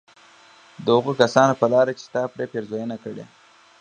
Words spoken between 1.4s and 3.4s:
په لار چي تا پرې پېرزوينه كړې